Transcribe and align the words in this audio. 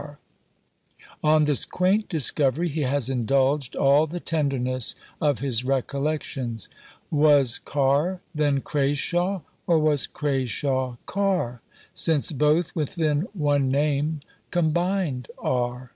_On 1.23 1.43
this 1.43 1.63
quaint 1.63 2.09
discovery, 2.09 2.69
he 2.69 2.81
has 2.81 3.07
indulged 3.07 3.75
all 3.75 4.07
the 4.07 4.19
tenderness 4.19 4.95
of 5.21 5.41
his 5.41 5.63
recollections: 5.63 6.69
Was 7.11 7.59
Car 7.59 8.19
then 8.33 8.61
Crashawe, 8.61 9.41
or 9.67 9.77
was 9.77 10.07
Crashawe 10.07 10.97
Car? 11.05 11.61
Since 11.93 12.31
both 12.31 12.75
within 12.75 13.27
one 13.33 13.69
name 13.69 14.21
combined 14.49 15.27
are. 15.37 15.89